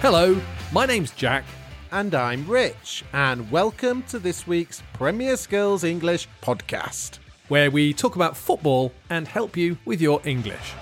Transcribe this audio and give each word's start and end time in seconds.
Hello, 0.00 0.40
my 0.70 0.86
name's 0.86 1.10
Jack. 1.10 1.44
And 1.90 2.14
I'm 2.14 2.46
Rich, 2.46 3.04
and 3.12 3.50
welcome 3.50 4.04
to 4.04 4.20
this 4.20 4.46
week's 4.46 4.80
Premier 4.92 5.36
Skills 5.36 5.82
English 5.82 6.28
podcast, 6.40 7.18
where 7.48 7.68
we 7.68 7.92
talk 7.92 8.14
about 8.14 8.36
football 8.36 8.92
and 9.10 9.26
help 9.26 9.56
you 9.56 9.76
with 9.84 10.00
your 10.00 10.20
English. 10.24 10.72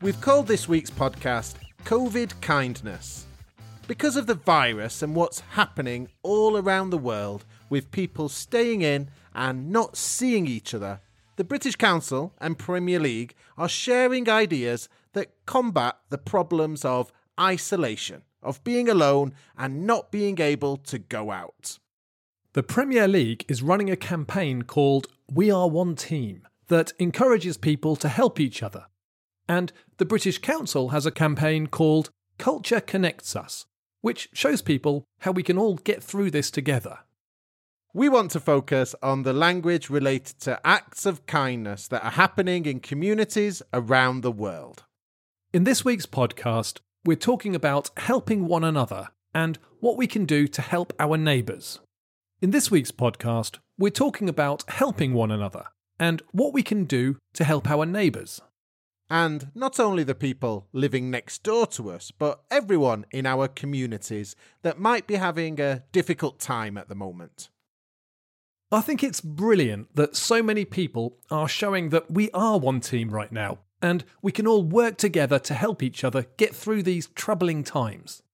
We've 0.00 0.20
called 0.20 0.46
this 0.46 0.68
week's 0.68 0.90
podcast 0.90 1.56
COVID 1.84 2.40
Kindness. 2.40 3.26
Because 3.88 4.14
of 4.14 4.28
the 4.28 4.34
virus 4.34 5.02
and 5.02 5.12
what's 5.12 5.40
happening 5.40 6.08
all 6.22 6.56
around 6.56 6.90
the 6.90 6.98
world, 6.98 7.44
with 7.68 7.90
people 7.90 8.28
staying 8.28 8.82
in 8.82 9.10
and 9.34 9.70
not 9.70 9.96
seeing 9.96 10.46
each 10.46 10.72
other, 10.72 11.00
the 11.36 11.44
British 11.44 11.76
Council 11.76 12.34
and 12.40 12.58
Premier 12.58 12.98
League 12.98 13.34
are 13.56 13.68
sharing 13.68 14.28
ideas 14.28 14.88
that 15.12 15.32
combat 15.46 15.96
the 16.08 16.18
problems 16.18 16.84
of 16.84 17.12
isolation, 17.38 18.22
of 18.42 18.64
being 18.64 18.88
alone 18.88 19.34
and 19.56 19.86
not 19.86 20.10
being 20.10 20.40
able 20.40 20.76
to 20.78 20.98
go 20.98 21.30
out. 21.30 21.78
The 22.54 22.62
Premier 22.62 23.06
League 23.06 23.44
is 23.48 23.62
running 23.62 23.90
a 23.90 23.96
campaign 23.96 24.62
called 24.62 25.08
We 25.30 25.50
Are 25.50 25.68
One 25.68 25.94
Team 25.94 26.48
that 26.68 26.94
encourages 26.98 27.58
people 27.58 27.96
to 27.96 28.08
help 28.08 28.40
each 28.40 28.62
other. 28.62 28.86
And 29.48 29.72
the 29.98 30.06
British 30.06 30.38
Council 30.38 30.88
has 30.88 31.06
a 31.06 31.10
campaign 31.10 31.66
called 31.66 32.10
Culture 32.38 32.80
Connects 32.80 33.36
Us, 33.36 33.66
which 34.00 34.30
shows 34.32 34.62
people 34.62 35.04
how 35.20 35.32
we 35.32 35.42
can 35.42 35.58
all 35.58 35.76
get 35.76 36.02
through 36.02 36.30
this 36.30 36.50
together. 36.50 37.00
We 37.96 38.10
want 38.10 38.30
to 38.32 38.40
focus 38.40 38.94
on 39.02 39.22
the 39.22 39.32
language 39.32 39.88
related 39.88 40.38
to 40.40 40.60
acts 40.66 41.06
of 41.06 41.24
kindness 41.24 41.88
that 41.88 42.04
are 42.04 42.10
happening 42.10 42.66
in 42.66 42.80
communities 42.80 43.62
around 43.72 44.20
the 44.20 44.30
world. 44.30 44.84
In 45.54 45.64
this 45.64 45.82
week's 45.82 46.04
podcast, 46.04 46.80
we're 47.06 47.16
talking 47.16 47.54
about 47.54 47.88
helping 47.96 48.48
one 48.48 48.64
another 48.64 49.08
and 49.32 49.58
what 49.80 49.96
we 49.96 50.06
can 50.06 50.26
do 50.26 50.46
to 50.46 50.60
help 50.60 50.92
our 50.98 51.16
neighbours. 51.16 51.80
In 52.42 52.50
this 52.50 52.70
week's 52.70 52.92
podcast, 52.92 53.60
we're 53.78 53.88
talking 53.88 54.28
about 54.28 54.62
helping 54.68 55.14
one 55.14 55.30
another 55.30 55.68
and 55.98 56.20
what 56.32 56.52
we 56.52 56.62
can 56.62 56.84
do 56.84 57.16
to 57.32 57.44
help 57.44 57.66
our 57.70 57.86
neighbours. 57.86 58.42
And 59.08 59.50
not 59.54 59.80
only 59.80 60.04
the 60.04 60.14
people 60.14 60.66
living 60.74 61.10
next 61.10 61.42
door 61.42 61.66
to 61.68 61.92
us, 61.92 62.10
but 62.10 62.42
everyone 62.50 63.06
in 63.10 63.24
our 63.24 63.48
communities 63.48 64.36
that 64.60 64.78
might 64.78 65.06
be 65.06 65.14
having 65.14 65.58
a 65.58 65.84
difficult 65.92 66.38
time 66.38 66.76
at 66.76 66.90
the 66.90 66.94
moment. 66.94 67.48
I 68.72 68.80
think 68.80 69.04
it's 69.04 69.20
brilliant 69.20 69.94
that 69.94 70.16
so 70.16 70.42
many 70.42 70.64
people 70.64 71.18
are 71.30 71.48
showing 71.48 71.90
that 71.90 72.10
we 72.10 72.30
are 72.32 72.58
one 72.58 72.80
team 72.80 73.10
right 73.10 73.30
now, 73.30 73.60
and 73.80 74.04
we 74.22 74.32
can 74.32 74.46
all 74.46 74.64
work 74.64 74.96
together 74.96 75.38
to 75.38 75.54
help 75.54 75.84
each 75.84 76.02
other 76.02 76.26
get 76.36 76.52
through 76.52 76.82
these 76.82 77.06
troubling 77.08 77.62
times. 77.62 78.24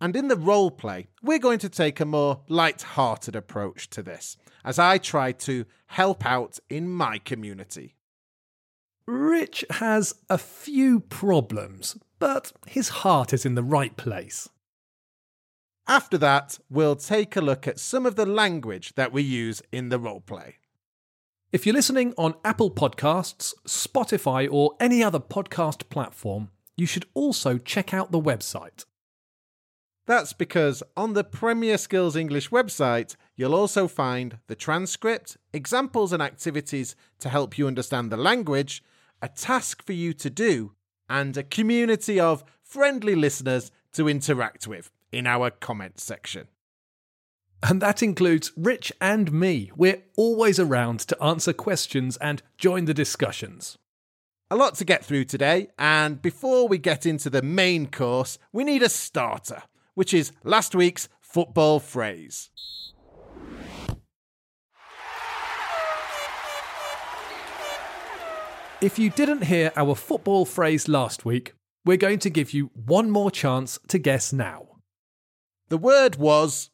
And 0.00 0.14
in 0.14 0.28
the 0.28 0.36
role 0.36 0.70
play, 0.70 1.08
we're 1.22 1.40
going 1.40 1.58
to 1.60 1.68
take 1.68 1.98
a 1.98 2.04
more 2.04 2.42
light-hearted 2.48 3.34
approach 3.34 3.90
to 3.90 4.02
this, 4.02 4.36
as 4.64 4.78
I 4.78 4.98
try 4.98 5.32
to 5.32 5.64
help 5.86 6.24
out 6.24 6.60
in 6.70 6.88
my 6.88 7.18
community. 7.18 7.96
Rich 9.06 9.64
has 9.70 10.14
a 10.30 10.38
few 10.38 11.00
problems, 11.00 11.98
but 12.20 12.52
his 12.68 12.88
heart 12.88 13.32
is 13.32 13.44
in 13.44 13.56
the 13.56 13.64
right 13.64 13.96
place. 13.96 14.48
After 15.88 16.16
that, 16.18 16.58
we'll 16.70 16.96
take 16.96 17.34
a 17.34 17.40
look 17.40 17.66
at 17.66 17.80
some 17.80 18.06
of 18.06 18.14
the 18.14 18.26
language 18.26 18.94
that 18.94 19.12
we 19.12 19.22
use 19.22 19.62
in 19.72 19.88
the 19.88 19.98
roleplay. 19.98 20.54
If 21.50 21.66
you're 21.66 21.74
listening 21.74 22.14
on 22.16 22.34
Apple 22.44 22.70
Podcasts, 22.70 23.52
Spotify, 23.66 24.48
or 24.50 24.76
any 24.78 25.02
other 25.02 25.18
podcast 25.18 25.88
platform, 25.90 26.50
you 26.76 26.86
should 26.86 27.06
also 27.14 27.58
check 27.58 27.92
out 27.92 28.12
the 28.12 28.20
website. 28.20 28.84
That's 30.06 30.32
because 30.32 30.82
on 30.96 31.14
the 31.14 31.24
Premier 31.24 31.76
Skills 31.78 32.16
English 32.16 32.50
website, 32.50 33.16
you'll 33.36 33.54
also 33.54 33.86
find 33.88 34.38
the 34.46 34.56
transcript, 34.56 35.36
examples 35.52 36.12
and 36.12 36.22
activities 36.22 36.96
to 37.18 37.28
help 37.28 37.58
you 37.58 37.66
understand 37.66 38.10
the 38.10 38.16
language, 38.16 38.82
a 39.20 39.28
task 39.28 39.84
for 39.84 39.92
you 39.92 40.12
to 40.14 40.30
do, 40.30 40.72
and 41.08 41.36
a 41.36 41.42
community 41.42 42.18
of 42.18 42.44
friendly 42.62 43.14
listeners 43.14 43.70
to 43.92 44.08
interact 44.08 44.66
with 44.66 44.90
in 45.12 45.26
our 45.26 45.50
comments 45.50 46.02
section. 46.02 46.48
And 47.62 47.80
that 47.80 48.02
includes 48.02 48.50
Rich 48.56 48.92
and 49.00 49.30
me. 49.30 49.70
We're 49.76 50.02
always 50.16 50.58
around 50.58 51.00
to 51.00 51.22
answer 51.22 51.52
questions 51.52 52.16
and 52.16 52.42
join 52.58 52.86
the 52.86 52.94
discussions. 52.94 53.78
A 54.50 54.56
lot 54.56 54.74
to 54.76 54.84
get 54.84 55.04
through 55.04 55.24
today, 55.24 55.68
and 55.78 56.20
before 56.20 56.66
we 56.66 56.76
get 56.76 57.06
into 57.06 57.30
the 57.30 57.40
main 57.40 57.86
course, 57.86 58.38
we 58.52 58.64
need 58.64 58.82
a 58.82 58.88
starter, 58.88 59.62
which 59.94 60.12
is 60.12 60.32
last 60.42 60.74
week's 60.74 61.08
football 61.20 61.78
phrase. 61.78 62.50
If 68.82 68.98
you 68.98 69.10
didn't 69.10 69.44
hear 69.44 69.72
our 69.76 69.94
football 69.94 70.44
phrase 70.44 70.88
last 70.88 71.24
week, 71.24 71.54
we're 71.84 71.96
going 71.96 72.18
to 72.18 72.30
give 72.30 72.52
you 72.52 72.72
one 72.74 73.10
more 73.10 73.30
chance 73.30 73.78
to 73.88 73.98
guess 73.98 74.32
now. 74.32 74.71
The 75.72 75.78
word 75.78 76.16
was. 76.16 76.68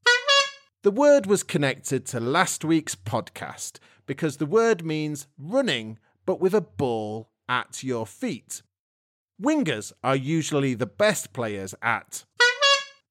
The 0.82 0.90
word 0.90 1.26
was 1.26 1.44
connected 1.44 2.04
to 2.06 2.18
last 2.18 2.64
week's 2.64 2.96
podcast 2.96 3.78
because 4.06 4.38
the 4.38 4.44
word 4.44 4.84
means 4.84 5.28
running 5.38 6.00
but 6.26 6.40
with 6.40 6.52
a 6.52 6.60
ball 6.60 7.30
at 7.48 7.84
your 7.84 8.08
feet. 8.08 8.60
Wingers 9.40 9.92
are 10.02 10.16
usually 10.16 10.74
the 10.74 10.86
best 10.86 11.32
players 11.32 11.76
at. 11.80 12.24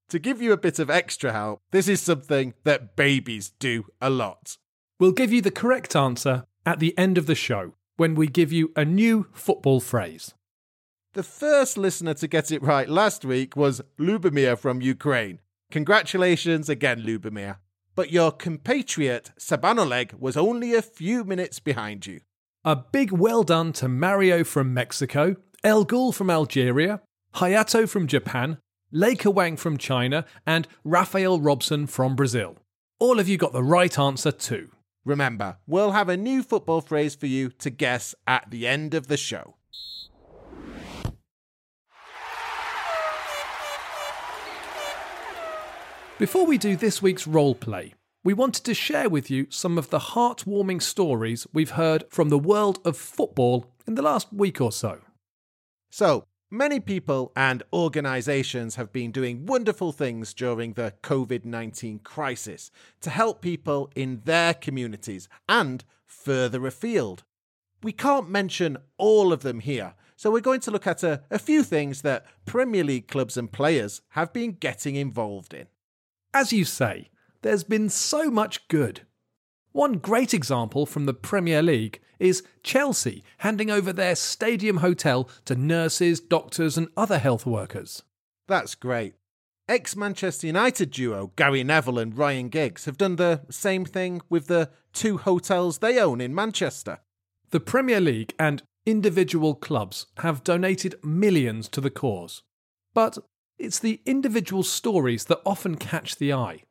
To 0.10 0.20
give 0.20 0.42
you 0.42 0.52
a 0.52 0.58
bit 0.58 0.78
of 0.78 0.90
extra 0.90 1.32
help, 1.32 1.62
this 1.72 1.88
is 1.88 2.02
something 2.02 2.54
that 2.66 2.98
babies 2.98 3.54
do 3.58 3.86
a 4.02 4.10
lot. 4.10 4.58
We'll 5.00 5.14
give 5.14 5.32
you 5.32 5.42
the 5.42 5.52
correct 5.52 5.96
answer 5.96 6.48
at 6.66 6.80
the 6.80 6.98
end 6.98 7.18
of 7.18 7.28
the 7.28 7.34
show 7.34 7.76
when 7.96 8.14
we 8.14 8.28
give 8.28 8.52
you 8.52 8.74
a 8.76 8.84
new 8.84 9.28
football 9.32 9.80
phrase. 9.80 10.34
The 11.14 11.24
first 11.24 11.78
listener 11.78 12.14
to 12.16 12.28
get 12.28 12.52
it 12.52 12.62
right 12.62 12.90
last 12.90 13.24
week 13.24 13.56
was 13.56 13.82
Lubomir 13.98 14.58
from 14.60 14.82
Ukraine. 14.82 15.40
Congratulations 15.72 16.70
again, 16.70 17.02
Lubomir. 17.02 17.58
But 17.96 18.12
your 18.12 18.32
compatriot 18.32 19.32
Sabanoleg 19.40 20.14
was 20.20 20.38
only 20.38 20.74
a 20.74 20.82
few 20.82 21.24
minutes 21.24 21.60
behind 21.60 22.06
you. 22.06 22.22
A 22.64 22.76
big 22.76 23.12
well 23.12 23.44
done 23.44 23.74
to 23.74 23.88
Mario 23.88 24.44
from 24.44 24.74
Mexico, 24.74 25.36
El 25.64 25.86
Ghul 25.86 26.14
from 26.14 26.30
Algeria, 26.30 27.02
Hayato 27.36 27.88
from 27.90 28.08
Japan, 28.08 28.60
Leica 28.94 29.34
Wang 29.34 29.58
from 29.58 29.78
China, 29.78 30.26
and 30.46 30.68
Rafael 30.84 31.40
Robson 31.40 31.88
from 31.88 32.16
Brazil. 32.16 32.58
All 33.00 33.20
of 33.20 33.28
you 33.28 33.38
got 33.38 33.54
the 33.54 33.64
right 33.64 33.98
answer 34.00 34.32
too. 34.32 34.70
Remember, 35.04 35.58
we'll 35.68 35.92
have 35.92 36.10
a 36.10 36.18
new 36.18 36.44
football 36.44 36.82
phrase 36.82 37.16
for 37.16 37.28
you 37.28 37.50
to 37.50 37.70
guess 37.70 38.16
at 38.26 38.50
the 38.50 38.68
end 38.68 38.94
of 38.94 39.08
the 39.08 39.18
show. 39.18 39.57
Before 46.20 46.48
we 46.48 46.58
do 46.58 46.76
this 46.76 47.00
week's 47.00 47.28
role 47.28 47.54
play, 47.54 47.94
we 48.24 48.34
wanted 48.34 48.64
to 48.64 48.74
share 48.74 49.08
with 49.08 49.30
you 49.30 49.46
some 49.52 49.78
of 49.78 49.92
the 49.92 50.00
heartwarming 50.00 50.82
stories 50.82 51.46
we've 51.54 51.78
heard 51.78 52.06
from 52.10 52.30
the 52.30 52.40
world 52.40 52.80
of 52.84 52.98
football 52.98 53.68
in 53.86 53.94
the 53.94 54.02
last 54.02 54.34
week 54.34 54.60
or 54.60 54.72
so. 54.72 55.02
So, 55.92 56.26
many 56.50 56.80
people 56.80 57.32
and 57.36 57.62
organisations 57.72 58.78
have 58.78 58.92
been 58.92 59.12
doing 59.12 59.46
wonderful 59.46 59.92
things 59.92 60.34
during 60.34 60.74
the 60.74 60.96
COVID 61.04 61.46
19 61.46 62.00
crisis 62.00 62.72
to 63.02 63.12
help 63.12 63.44
people 63.44 63.92
in 63.96 64.22
their 64.26 64.56
communities 64.56 65.30
and 65.48 65.84
further 66.08 66.66
afield. 66.66 67.26
We 67.84 67.92
can't 67.92 68.28
mention 68.28 68.78
all 68.98 69.32
of 69.32 69.44
them 69.44 69.60
here, 69.60 69.94
so 70.16 70.32
we're 70.32 70.40
going 70.40 70.62
to 70.62 70.72
look 70.72 70.88
at 70.88 71.04
a, 71.04 71.22
a 71.30 71.38
few 71.38 71.62
things 71.62 72.02
that 72.02 72.26
Premier 72.48 72.84
League 72.84 73.08
clubs 73.08 73.38
and 73.38 73.52
players 73.52 74.02
have 74.10 74.34
been 74.34 74.54
getting 74.54 74.96
involved 74.96 75.54
in. 75.54 75.68
As 76.34 76.54
you 76.54 76.66
say, 76.66 77.10
there's 77.42 77.64
been 77.64 77.90
so 77.90 78.30
much 78.30 78.68
good. 78.68 79.02
One 79.72 79.94
great 79.94 80.34
example 80.34 80.86
from 80.86 81.06
the 81.06 81.14
Premier 81.14 81.62
League 81.62 82.00
is 82.20 82.44
Chelsea 82.64 83.24
handing 83.40 83.70
over 83.70 83.94
their 83.94 84.16
stadium 84.16 84.78
hotel 84.78 85.30
to 85.46 85.56
nurses, 85.56 86.20
doctors, 86.20 86.78
and 86.78 86.88
other 86.98 87.20
health 87.20 87.46
workers. 87.46 88.04
That's 88.48 88.76
great. 88.76 89.16
Ex 89.70 89.96
Manchester 89.96 90.48
United 90.48 90.92
duo 90.92 91.34
Gary 91.36 91.64
Neville 91.64 92.00
and 92.00 92.18
Ryan 92.18 92.50
Giggs 92.50 92.86
have 92.86 92.98
done 92.98 93.18
the 93.18 93.42
same 93.50 93.84
thing 93.84 94.22
with 94.30 94.48
the 94.48 94.70
two 94.94 95.18
hotels 95.18 95.80
they 95.80 96.00
own 96.00 96.22
in 96.22 96.34
Manchester. 96.34 97.00
The 97.50 97.60
Premier 97.60 98.00
League 98.00 98.34
and 98.40 98.64
individual 98.86 99.56
clubs 99.56 100.08
have 100.20 100.44
donated 100.44 100.96
millions 101.04 101.68
to 101.70 101.82
the 101.82 101.90
cause. 101.90 102.44
But 102.94 103.18
it's 103.58 103.80
the 103.80 104.02
individual 104.06 104.64
stories 104.64 105.26
that 105.26 105.42
often 105.46 105.76
catch 105.76 106.16
the 106.16 106.34
eye. 106.34 106.64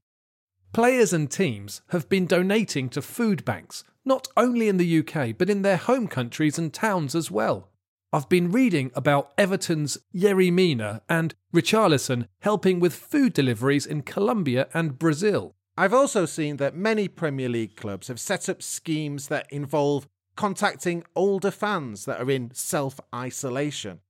Players 0.73 1.13
and 1.13 1.31
teams 1.31 1.81
have 1.89 2.09
been 2.09 2.27
donating 2.27 2.89
to 2.91 3.03
food 3.03 3.45
banks, 3.45 3.85
not 4.05 4.29
only 4.37 4.69
in 4.69 4.77
the 4.77 4.99
UK, 4.99 5.37
but 5.37 5.51
in 5.51 5.63
their 5.63 5.77
home 5.77 6.07
countries 6.07 6.59
and 6.59 6.73
towns 6.73 7.15
as 7.15 7.31
well. 7.31 7.71
I've 8.13 8.29
been 8.29 8.53
reading 8.53 8.93
about 8.95 9.37
Everton's 9.37 9.99
Yerry 10.15 10.53
Mina 10.53 11.03
and 11.09 11.35
Richarlison 11.55 12.29
helping 12.41 12.79
with 12.79 12.95
food 12.95 13.33
deliveries 13.33 13.85
in 13.85 14.03
Colombia 14.03 14.69
and 14.73 14.99
Brazil. 14.99 15.55
I've 15.77 15.93
also 15.93 16.25
seen 16.25 16.57
that 16.57 16.77
many 16.77 17.09
Premier 17.09 17.49
League 17.49 17.77
clubs 17.77 18.09
have 18.09 18.21
set 18.21 18.49
up 18.49 18.63
schemes 18.63 19.29
that 19.29 19.47
involve 19.53 20.09
contacting 20.37 21.05
older 21.15 21.51
fans 21.51 22.05
that 22.05 22.21
are 22.21 22.31
in 22.31 22.53
self 22.55 23.01
isolation. 23.15 24.01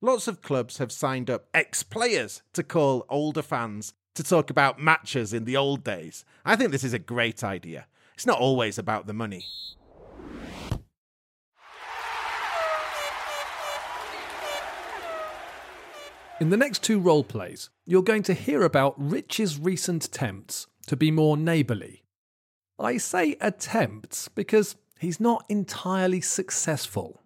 Lots 0.00 0.28
of 0.28 0.42
clubs 0.42 0.78
have 0.78 0.92
signed 0.92 1.30
up 1.30 1.46
ex 1.54 1.82
players 1.82 2.42
to 2.52 2.62
call 2.62 3.06
older 3.08 3.42
fans 3.42 3.94
to 4.14 4.22
talk 4.22 4.50
about 4.50 4.80
matches 4.80 5.32
in 5.32 5.44
the 5.44 5.56
old 5.56 5.82
days. 5.82 6.24
I 6.44 6.56
think 6.56 6.70
this 6.70 6.84
is 6.84 6.92
a 6.92 6.98
great 6.98 7.42
idea. 7.42 7.86
It's 8.14 8.26
not 8.26 8.38
always 8.38 8.78
about 8.78 9.06
the 9.06 9.12
money. 9.12 9.44
In 16.40 16.50
the 16.50 16.56
next 16.56 16.82
two 16.82 16.98
role 16.98 17.24
plays, 17.24 17.70
you're 17.86 18.02
going 18.02 18.24
to 18.24 18.34
hear 18.34 18.62
about 18.62 18.94
Rich's 18.98 19.58
recent 19.58 20.04
attempts 20.04 20.66
to 20.86 20.96
be 20.96 21.10
more 21.10 21.36
neighbourly. 21.36 22.04
I 22.78 22.98
say 22.98 23.36
attempts 23.40 24.28
because 24.28 24.76
he's 24.98 25.20
not 25.20 25.44
entirely 25.48 26.20
successful. 26.20 27.22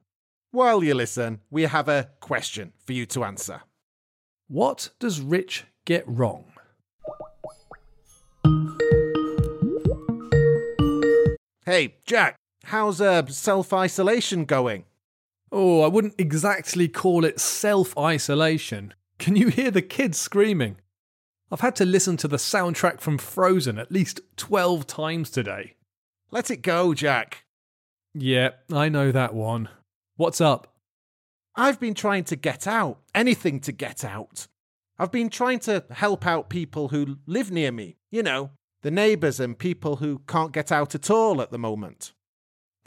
While 0.50 0.82
you 0.82 0.94
listen, 0.94 1.40
we 1.50 1.64
have 1.64 1.90
a 1.90 2.08
question 2.20 2.72
for 2.86 2.94
you 2.94 3.04
to 3.06 3.22
answer. 3.22 3.60
What 4.48 4.88
does 4.98 5.20
Rich 5.20 5.64
get 5.84 6.08
wrong? 6.08 6.46
Hey, 11.66 11.96
Jack, 12.06 12.36
how's 12.64 12.98
uh, 12.98 13.26
self 13.26 13.74
isolation 13.74 14.46
going? 14.46 14.86
Oh, 15.52 15.82
I 15.82 15.88
wouldn't 15.88 16.14
exactly 16.16 16.88
call 16.88 17.26
it 17.26 17.40
self 17.40 17.96
isolation. 17.98 18.94
Can 19.18 19.36
you 19.36 19.48
hear 19.48 19.70
the 19.70 19.82
kids 19.82 20.18
screaming? 20.18 20.78
I've 21.52 21.60
had 21.60 21.76
to 21.76 21.84
listen 21.84 22.16
to 22.18 22.28
the 22.28 22.38
soundtrack 22.38 23.02
from 23.02 23.18
Frozen 23.18 23.78
at 23.78 23.92
least 23.92 24.22
12 24.38 24.86
times 24.86 25.28
today. 25.28 25.74
Let 26.30 26.50
it 26.50 26.62
go, 26.62 26.94
Jack. 26.94 27.44
Yeah, 28.14 28.50
I 28.72 28.88
know 28.88 29.12
that 29.12 29.34
one. 29.34 29.68
What's 30.18 30.40
up? 30.40 30.74
I've 31.54 31.78
been 31.78 31.94
trying 31.94 32.24
to 32.24 32.34
get 32.34 32.66
out, 32.66 32.98
anything 33.14 33.60
to 33.60 33.70
get 33.70 34.04
out. 34.04 34.48
I've 34.98 35.12
been 35.12 35.30
trying 35.30 35.60
to 35.60 35.84
help 35.90 36.26
out 36.26 36.48
people 36.48 36.88
who 36.88 37.18
live 37.24 37.52
near 37.52 37.70
me, 37.70 37.98
you 38.10 38.24
know, 38.24 38.50
the 38.82 38.90
neighbours 38.90 39.38
and 39.38 39.56
people 39.56 39.94
who 39.94 40.22
can't 40.26 40.50
get 40.50 40.72
out 40.72 40.96
at 40.96 41.08
all 41.08 41.40
at 41.40 41.52
the 41.52 41.58
moment. 41.58 42.14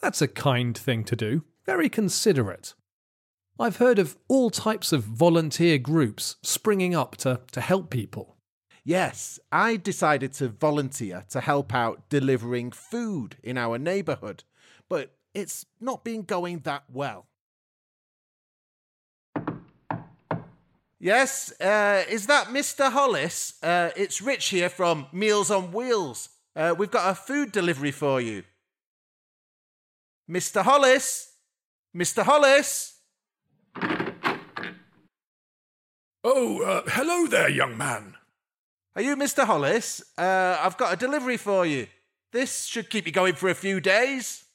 That's 0.02 0.22
a 0.22 0.28
kind 0.28 0.78
thing 0.78 1.06
to 1.06 1.16
do, 1.16 1.46
very 1.66 1.88
considerate. 1.88 2.74
I've 3.58 3.78
heard 3.78 3.98
of 3.98 4.18
all 4.28 4.50
types 4.50 4.92
of 4.92 5.06
volunteer 5.06 5.78
groups 5.78 6.36
springing 6.44 6.94
up 6.94 7.16
to, 7.18 7.40
to 7.54 7.62
help 7.62 7.90
people. 7.90 8.36
Yes, 8.84 9.40
I 9.54 9.78
decided 9.78 10.34
to 10.34 10.50
volunteer 10.50 11.24
to 11.30 11.40
help 11.40 11.74
out 11.74 12.10
delivering 12.10 12.72
food 12.72 13.38
in 13.42 13.58
our 13.58 13.78
neighbourhood, 13.78 14.44
but 14.90 15.16
it's 15.34 15.66
not 15.80 16.04
been 16.04 16.24
going 16.24 16.60
that 16.60 16.84
well. 16.92 17.26
Yes, 21.00 21.52
uh, 21.60 22.04
is 22.10 22.28
that 22.28 22.48
Mr. 22.48 22.92
Hollis? 22.92 23.56
Uh, 23.64 23.90
it's 23.96 24.22
Rich 24.22 24.50
here 24.50 24.70
from 24.70 25.08
Meals 25.12 25.50
on 25.50 25.72
Wheels. 25.72 26.30
Uh, 26.56 26.76
we've 26.78 26.92
got 26.92 27.10
a 27.10 27.16
food 27.16 27.52
delivery 27.52 27.90
for 27.92 28.22
you. 28.22 28.44
Mr. 30.30 30.62
Hollis? 30.62 31.34
Mr. 31.96 32.24
Hollis? 32.24 33.00
Oh, 36.24 36.62
uh, 36.62 36.84
hello 36.88 37.26
there, 37.26 37.50
young 37.50 37.76
man. 37.76 38.16
Are 38.96 39.02
you 39.02 39.16
Mr. 39.16 39.46
Hollis? 39.46 40.04
Uh, 40.16 40.58
I've 40.60 40.78
got 40.78 40.94
a 40.94 40.98
delivery 40.98 41.38
for 41.38 41.66
you. 41.66 41.88
This 42.32 42.66
should 42.66 42.92
keep 42.92 43.08
you 43.08 43.12
going 43.12 43.34
for 43.34 43.50
a 43.50 43.56
few 43.56 43.80
days. 43.80 44.46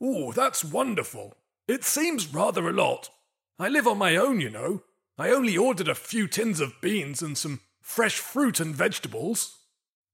Oh, 0.00 0.32
that's 0.32 0.64
wonderful. 0.64 1.36
It 1.66 1.84
seems 1.84 2.32
rather 2.32 2.68
a 2.68 2.72
lot. 2.72 3.10
I 3.58 3.68
live 3.68 3.86
on 3.86 3.98
my 3.98 4.16
own, 4.16 4.40
you 4.40 4.50
know. 4.50 4.82
I 5.18 5.30
only 5.30 5.56
ordered 5.56 5.88
a 5.88 5.94
few 5.94 6.28
tins 6.28 6.60
of 6.60 6.80
beans 6.80 7.22
and 7.22 7.36
some 7.36 7.60
fresh 7.80 8.18
fruit 8.18 8.60
and 8.60 8.74
vegetables. 8.74 9.58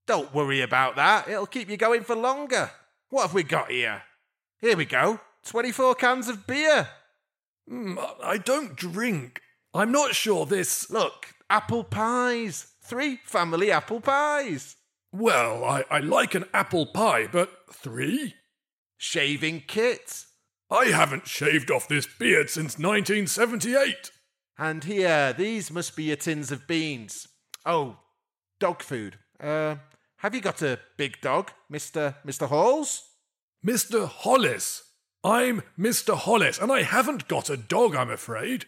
Don't 0.07 0.35
worry 0.35 0.63
about 0.63 0.97
that. 0.97 1.29
It'll 1.29 1.47
keep 1.47 1.69
you 1.69 1.77
going 1.77 2.03
for 2.03 2.17
longer. 2.17 2.71
What 3.11 3.23
have 3.23 3.35
we 3.35 3.43
got 3.43 3.71
here? 3.71 4.03
Here 4.61 4.77
we 4.77 4.85
go 4.87 5.21
24 5.45 5.95
cans 5.97 6.29
of 6.29 6.47
beer. 6.47 6.89
Mm, 7.71 7.99
I 8.23 8.39
don't 8.39 8.77
drink. 8.77 9.41
I'm 9.75 9.93
not 9.93 10.15
sure 10.15 10.47
this. 10.47 10.91
Look, 10.91 11.35
apple 11.51 11.85
pies. 11.85 12.69
Three 12.83 13.21
family 13.25 13.71
apple 13.71 14.01
pies. 14.01 14.77
Well, 15.13 15.65
I, 15.65 15.85
I 15.91 15.99
like 16.01 16.35
an 16.35 16.47
apple 16.53 16.87
pie, 16.87 17.29
but 17.31 17.51
three? 17.73 18.35
Shaving 19.05 19.65
kit. 19.67 20.25
I 20.71 20.87
haven't 20.87 21.29
shaved 21.29 21.71
off 21.71 21.87
this 21.87 22.06
beard 22.06 22.49
since 22.49 22.79
1978. 22.79 24.11
And 24.56 24.83
here, 24.83 25.35
these 25.35 25.71
must 25.71 25.95
be 25.95 26.05
your 26.05 26.17
tins 26.17 26.51
of 26.51 26.67
beans. 26.67 27.29
Oh, 27.67 27.99
dog 28.59 28.83
food. 28.83 29.19
Uh, 29.39 29.77
have 30.17 30.35
you 30.35 30.41
got 30.41 30.62
a 30.62 30.81
big 30.97 31.21
dog, 31.21 31.51
Mr. 31.71 32.15
Mr. 32.27 32.49
Halls? 32.49 33.11
Mr. 33.65 34.09
Hollis. 34.09 34.83
I'm 35.23 35.62
Mr. 35.79 36.17
Hollis, 36.17 36.59
and 36.59 36.73
I 36.73 36.83
haven't 36.83 37.29
got 37.29 37.50
a 37.50 37.59
dog, 37.59 37.95
I'm 37.95 38.11
afraid. 38.11 38.65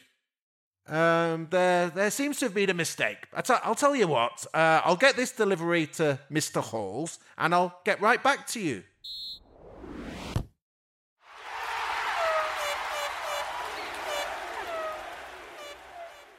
Um, 0.87 1.49
there, 1.51 1.89
there 1.89 2.11
seems 2.11 2.39
to 2.41 2.45
have 2.45 2.55
been 2.55 2.69
a 2.69 2.75
mistake. 2.75 3.27
i 3.33 3.41
t- 3.41 3.55
I'll 3.65 3.75
tell 3.75 3.97
you 3.97 4.07
what. 4.07 4.47
Uh, 4.53 4.83
I'll 4.85 4.97
get 4.97 5.17
this 5.17 5.33
delivery 5.33 5.87
to 5.95 6.19
Mr. 6.31 6.63
Halls, 6.63 7.21
and 7.39 7.55
I'll 7.55 7.81
get 7.87 8.03
right 8.03 8.23
back 8.23 8.47
to 8.49 8.61
you. 8.61 8.85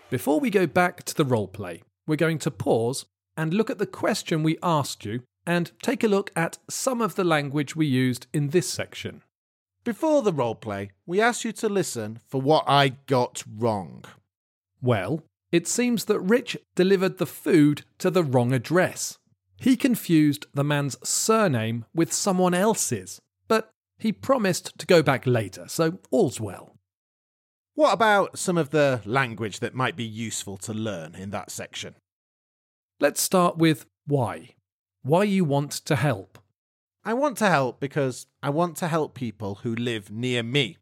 Before 0.09 0.39
we 0.39 0.50
go 0.50 0.65
back 0.65 1.04
to 1.04 1.13
the 1.13 1.25
roleplay, 1.25 1.81
we're 2.06 2.15
going 2.15 2.39
to 2.39 2.51
pause 2.51 3.06
and 3.36 3.54
look 3.54 3.69
at 3.69 3.77
the 3.77 3.86
question 3.86 4.42
we 4.42 4.57
asked 4.63 5.04
you 5.04 5.24
and 5.45 5.71
take 5.81 6.01
a 6.01 6.07
look 6.07 6.31
at 6.33 6.57
some 6.69 7.01
of 7.01 7.15
the 7.15 7.25
language 7.25 7.75
we 7.75 7.88
used 7.88 8.25
in 8.33 8.50
this 8.50 8.69
section. 8.69 9.21
Before 9.83 10.21
the 10.21 10.31
roleplay, 10.31 10.92
we 11.06 11.19
asked 11.19 11.44
you 11.44 11.52
to 11.54 11.68
listen 11.68 12.19
for 12.26 12.42
what 12.42 12.64
I 12.68 12.90
got 13.07 13.44
wrong. 13.54 14.06
Well, 14.81 15.23
it 15.52 15.68
seems 15.68 16.06
that 16.06 16.21
Rich 16.21 16.56
delivered 16.73 17.18
the 17.18 17.26
food 17.26 17.83
to 17.97 18.09
the 18.09 18.23
wrong 18.23 18.54
address. 18.54 19.18
He 19.57 19.76
confused 19.76 20.45
the 20.54 20.64
man's 20.64 20.95
surname 21.06 21.83
with 21.94 22.14
someone 22.14 22.54
else's, 22.54 23.19
but 23.49 23.71
he 23.97 24.14
promised 24.14 24.78
to 24.80 24.85
go 24.85 25.04
back 25.04 25.28
later, 25.28 25.66
so 25.68 25.99
all's 26.11 26.40
well. 26.40 26.77
What 27.78 27.94
about 27.94 28.40
some 28.40 28.57
of 28.57 28.72
the 28.72 29.02
language 29.06 29.60
that 29.60 29.76
might 29.76 29.96
be 29.96 30.04
useful 30.04 30.57
to 30.57 30.74
learn 30.74 31.14
in 31.14 31.30
that 31.30 31.52
section? 31.52 31.94
Let's 33.00 33.22
start 33.22 33.60
with 33.60 33.86
why. 34.07 34.56
Why 35.04 35.26
you 35.26 35.46
want 35.46 35.74
to 35.86 35.96
help. 35.96 36.40
I 37.06 37.14
want 37.14 37.38
to 37.38 37.48
help 37.48 37.80
because 37.80 38.26
I 38.42 38.50
want 38.50 38.78
to 38.78 38.88
help 38.88 39.14
people 39.14 39.60
who 39.62 39.76
live 39.76 40.10
near 40.10 40.42
me. 40.42 40.78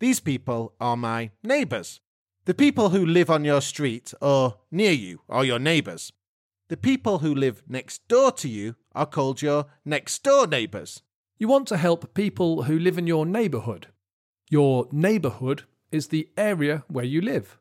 These 0.00 0.20
people 0.20 0.72
are 0.80 0.96
my 0.96 1.32
neighbours. 1.42 2.00
The 2.46 2.54
people 2.54 2.88
who 2.88 3.04
live 3.04 3.28
on 3.28 3.44
your 3.44 3.60
street 3.60 4.14
or 4.22 4.60
near 4.70 4.92
you 4.92 5.20
are 5.28 5.44
your 5.44 5.58
neighbours. 5.58 6.10
The 6.70 6.78
people 6.78 7.18
who 7.18 7.34
live 7.34 7.62
next 7.68 8.08
door 8.08 8.32
to 8.32 8.48
you 8.48 8.76
are 8.94 9.04
called 9.04 9.42
your 9.42 9.66
next 9.84 10.22
door 10.22 10.46
neighbours. 10.46 11.02
You 11.36 11.48
want 11.48 11.68
to 11.68 11.76
help 11.76 12.14
people 12.14 12.62
who 12.62 12.78
live 12.78 12.96
in 12.96 13.06
your 13.06 13.26
neighbourhood. 13.26 13.88
Your 14.48 14.88
neighbourhood 14.90 15.64
is 15.94 16.08
the 16.08 16.28
area 16.36 16.82
where 16.88 17.04
you 17.04 17.20
live. 17.20 17.56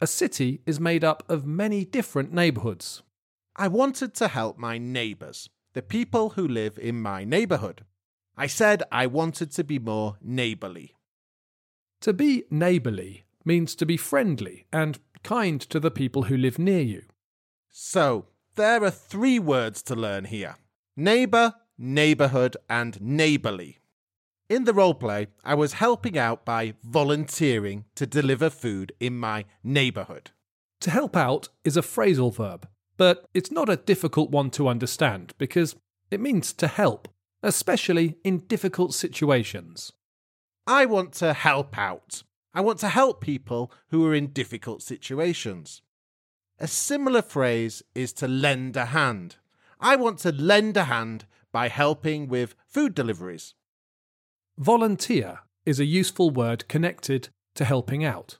A 0.00 0.06
city 0.06 0.62
is 0.64 0.80
made 0.80 1.04
up 1.04 1.22
of 1.28 1.44
many 1.44 1.84
different 1.84 2.32
neighbourhoods. 2.32 3.02
I 3.54 3.68
wanted 3.68 4.14
to 4.14 4.28
help 4.28 4.56
my 4.56 4.78
neighbours, 4.78 5.50
the 5.74 5.82
people 5.82 6.30
who 6.30 6.48
live 6.48 6.78
in 6.78 7.02
my 7.02 7.24
neighbourhood. 7.24 7.84
I 8.34 8.46
said 8.46 8.82
I 8.90 9.06
wanted 9.06 9.50
to 9.52 9.62
be 9.64 9.78
more 9.78 10.16
neighbourly. 10.22 10.94
To 12.00 12.14
be 12.14 12.44
neighbourly 12.50 13.26
means 13.44 13.74
to 13.74 13.84
be 13.84 13.98
friendly 13.98 14.66
and 14.72 14.98
kind 15.22 15.60
to 15.60 15.78
the 15.78 15.90
people 15.90 16.24
who 16.24 16.36
live 16.36 16.58
near 16.58 16.82
you. 16.82 17.02
So, 17.68 18.26
there 18.54 18.82
are 18.84 18.90
three 18.90 19.38
words 19.38 19.82
to 19.82 19.94
learn 19.94 20.24
here 20.24 20.56
neighbour, 20.96 21.54
neighbourhood, 21.76 22.56
and 22.70 22.98
neighbourly. 23.02 23.80
In 24.48 24.62
the 24.62 24.72
roleplay, 24.72 25.26
I 25.44 25.54
was 25.54 25.72
helping 25.74 26.16
out 26.16 26.44
by 26.44 26.74
volunteering 26.84 27.84
to 27.96 28.06
deliver 28.06 28.48
food 28.48 28.92
in 29.00 29.18
my 29.18 29.44
neighbourhood. 29.64 30.30
To 30.82 30.90
help 30.90 31.16
out 31.16 31.48
is 31.64 31.76
a 31.76 31.82
phrasal 31.82 32.32
verb, 32.32 32.68
but 32.96 33.26
it's 33.34 33.50
not 33.50 33.68
a 33.68 33.76
difficult 33.76 34.30
one 34.30 34.50
to 34.50 34.68
understand 34.68 35.34
because 35.36 35.74
it 36.12 36.20
means 36.20 36.52
to 36.54 36.68
help, 36.68 37.08
especially 37.42 38.18
in 38.22 38.46
difficult 38.46 38.94
situations. 38.94 39.90
I 40.64 40.86
want 40.86 41.12
to 41.14 41.32
help 41.32 41.76
out. 41.76 42.22
I 42.54 42.60
want 42.60 42.78
to 42.80 42.88
help 42.88 43.20
people 43.20 43.72
who 43.88 44.06
are 44.06 44.14
in 44.14 44.28
difficult 44.28 44.80
situations. 44.80 45.82
A 46.60 46.68
similar 46.68 47.20
phrase 47.20 47.82
is 47.96 48.12
to 48.14 48.28
lend 48.28 48.76
a 48.76 48.86
hand. 48.86 49.36
I 49.80 49.96
want 49.96 50.20
to 50.20 50.30
lend 50.30 50.76
a 50.76 50.84
hand 50.84 51.26
by 51.50 51.66
helping 51.66 52.28
with 52.28 52.54
food 52.68 52.94
deliveries. 52.94 53.55
Volunteer 54.58 55.40
is 55.66 55.78
a 55.78 55.84
useful 55.84 56.30
word 56.30 56.66
connected 56.66 57.28
to 57.56 57.64
helping 57.64 58.02
out. 58.04 58.38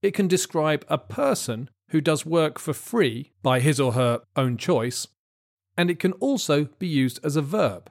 It 0.00 0.14
can 0.14 0.28
describe 0.28 0.84
a 0.88 0.96
person 0.96 1.68
who 1.90 2.00
does 2.00 2.24
work 2.24 2.58
for 2.58 2.72
free 2.72 3.32
by 3.42 3.60
his 3.60 3.78
or 3.78 3.92
her 3.92 4.22
own 4.34 4.56
choice, 4.56 5.08
and 5.76 5.90
it 5.90 5.98
can 5.98 6.12
also 6.12 6.68
be 6.78 6.86
used 6.86 7.20
as 7.22 7.36
a 7.36 7.42
verb. 7.42 7.90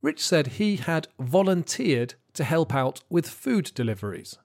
Rich 0.00 0.24
said 0.24 0.46
he 0.46 0.76
had 0.76 1.08
volunteered 1.18 2.14
to 2.34 2.44
help 2.44 2.72
out 2.72 3.02
with 3.10 3.28
food 3.28 3.72
deliveries. 3.74 4.38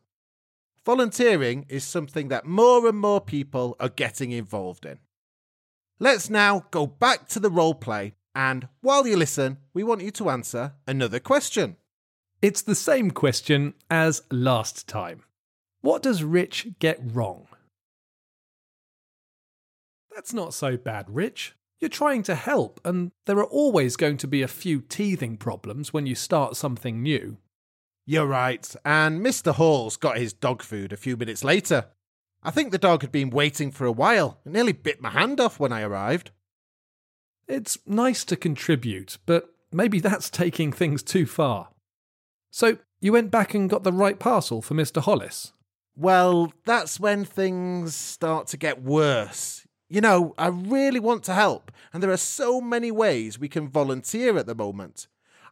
Volunteering 0.85 1.65
is 1.69 1.83
something 1.83 2.29
that 2.29 2.45
more 2.45 2.87
and 2.87 2.97
more 2.97 3.21
people 3.21 3.75
are 3.79 3.89
getting 3.89 4.31
involved 4.31 4.83
in. 4.83 4.97
Let's 5.99 6.27
now 6.27 6.65
go 6.71 6.87
back 6.87 7.27
to 7.29 7.39
the 7.39 7.51
role 7.51 7.75
play, 7.75 8.15
and 8.33 8.67
while 8.81 9.05
you 9.05 9.15
listen, 9.15 9.57
we 9.75 9.83
want 9.83 10.01
you 10.01 10.09
to 10.11 10.31
answer 10.31 10.73
another 10.87 11.19
question. 11.19 11.75
It's 12.41 12.61
the 12.61 12.75
same 12.75 13.11
question 13.11 13.73
as 13.91 14.21
last 14.31 14.87
time. 14.87 15.23
What 15.81 16.01
does 16.01 16.23
Rich 16.23 16.67
get 16.79 16.99
wrong? 17.03 17.47
That's 20.15 20.33
not 20.33 20.53
so 20.53 20.77
bad, 20.77 21.09
Rich. 21.09 21.55
You're 21.81 21.89
trying 21.89 22.23
to 22.23 22.35
help, 22.35 22.79
and 22.85 23.11
there 23.25 23.39
are 23.39 23.45
always 23.45 23.97
going 23.97 24.17
to 24.17 24.27
be 24.27 24.41
a 24.41 24.47
few 24.47 24.79
teething 24.79 25.35
problems 25.35 25.91
when 25.93 26.05
you 26.05 26.15
start 26.15 26.55
something 26.55 27.01
new. 27.01 27.37
You're 28.05 28.25
right, 28.25 28.73
and 28.85 29.19
Mr. 29.19 29.53
Halls 29.53 29.97
got 29.97 30.17
his 30.17 30.31
dog 30.31 30.63
food 30.63 30.93
a 30.93 30.97
few 30.97 31.17
minutes 31.17 31.43
later. 31.43 31.87
I 32.41 32.51
think 32.51 32.71
the 32.71 32.77
dog 32.77 33.01
had 33.01 33.11
been 33.11 33.29
waiting 33.29 33.69
for 33.69 33.85
a 33.85 33.91
while 33.91 34.39
and 34.45 34.53
nearly 34.53 34.71
bit 34.71 35.01
my 35.01 35.09
hand 35.09 35.41
off 35.41 35.59
when 35.59 35.73
I 35.73 35.81
arrived. 35.81 36.31
It's 37.49 37.77
nice 37.85 38.23
to 38.25 38.37
contribute, 38.37 39.17
but 39.25 39.49
maybe 39.73 39.99
that's 39.99 40.29
taking 40.29 40.71
things 40.71 41.03
too 41.03 41.25
far. 41.25 41.69
So, 42.51 42.77
you 42.99 43.13
went 43.13 43.31
back 43.31 43.53
and 43.53 43.69
got 43.69 43.83
the 43.83 43.93
right 43.93 44.19
parcel 44.19 44.61
for 44.61 44.73
Mr. 44.73 45.01
Hollis? 45.01 45.53
Well, 45.95 46.53
that's 46.65 46.99
when 46.99 47.25
things 47.25 47.95
start 47.95 48.47
to 48.47 48.57
get 48.57 48.81
worse. 48.81 49.67
You 49.89 50.01
know, 50.01 50.33
I 50.37 50.47
really 50.47 50.99
want 50.99 51.23
to 51.25 51.33
help, 51.33 51.71
and 51.91 52.01
there 52.01 52.11
are 52.11 52.17
so 52.17 52.61
many 52.61 52.91
ways 52.91 53.39
we 53.39 53.49
can 53.49 53.67
volunteer 53.67 54.37
at 54.37 54.45
the 54.45 54.55
moment. 54.55 55.07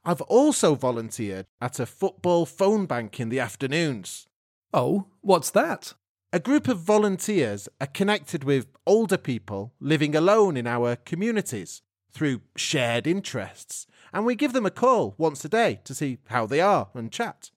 I've 0.06 0.22
also 0.22 0.76
volunteered 0.76 1.48
at 1.60 1.80
a 1.80 1.86
football 1.86 2.46
phone 2.46 2.86
bank 2.86 3.20
in 3.20 3.30
the 3.30 3.40
afternoons. 3.40 4.28
Oh, 4.74 5.08
what's 5.22 5.50
that? 5.52 5.94
A 6.32 6.40
group 6.40 6.68
of 6.68 6.80
volunteers 6.80 7.68
are 7.82 7.88
connected 7.88 8.44
with 8.44 8.68
older 8.86 9.18
people 9.18 9.74
living 9.80 10.16
alone 10.16 10.56
in 10.56 10.68
our 10.68 10.96
communities 10.96 11.82
through 12.12 12.42
shared 12.56 13.08
interests, 13.08 13.88
and 14.14 14.26
we 14.26 14.36
give 14.36 14.54
them 14.54 14.66
a 14.66 14.72
call 14.72 15.16
once 15.18 15.44
a 15.46 15.50
day 15.50 15.82
to 15.84 15.94
see 15.94 16.20
how 16.28 16.46
they 16.46 16.62
are 16.62 16.90
and 16.94 17.12
chat. 17.12 17.52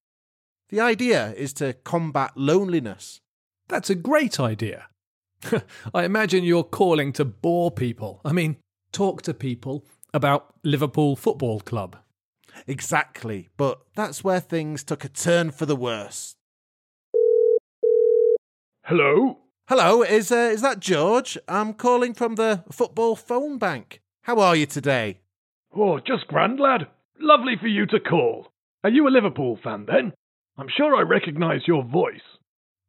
The 0.69 0.81
idea 0.81 1.33
is 1.37 1.53
to 1.55 1.73
combat 1.73 2.33
loneliness. 2.37 3.21
That's 3.69 3.91
a 3.91 3.95
great 3.95 4.39
idea. 4.39 4.87
I 5.95 6.05
imagine 6.05 6.45
you're 6.45 6.65
calling 6.65 7.13
to 7.15 7.25
bore 7.25 7.71
people. 7.71 8.21
I 8.25 8.33
mean, 8.33 8.57
talk 8.93 9.23
to 9.23 9.35
people 9.35 9.85
about 10.13 10.55
Liverpool 10.63 11.17
Football 11.17 11.61
Club. 11.61 11.97
Exactly, 12.67 13.49
but 13.57 13.81
that's 13.95 14.23
where 14.25 14.41
things 14.41 14.85
took 14.85 15.05
a 15.05 15.09
turn 15.09 15.51
for 15.51 15.67
the 15.67 15.77
worse. 15.77 16.35
Hello? 18.85 19.39
Hello, 19.69 20.03
is 20.03 20.33
uh, 20.33 20.51
is 20.53 20.63
that 20.63 20.81
George? 20.81 21.39
I'm 21.47 21.75
calling 21.75 22.13
from 22.13 22.35
the 22.35 22.65
football 22.73 23.15
phone 23.15 23.57
bank. 23.57 24.01
How 24.23 24.39
are 24.41 24.55
you 24.55 24.67
today? 24.67 25.21
Oh, 25.75 25.99
just 25.99 26.27
grand, 26.27 26.61
lad. 26.61 26.87
Lovely 27.19 27.55
for 27.61 27.69
you 27.69 27.87
to 27.87 28.01
call. 28.01 28.49
Are 28.85 28.91
you 28.91 29.09
a 29.09 29.11
Liverpool 29.11 29.59
fan 29.63 29.87
then? 29.87 30.13
I'm 30.59 30.69
sure 30.77 30.95
I 30.95 31.03
recognise 31.03 31.67
your 31.67 31.83
voice. 31.85 32.21